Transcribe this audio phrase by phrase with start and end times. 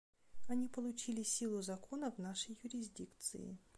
[0.47, 3.59] Они получили силу закона в нашей юрисдикции.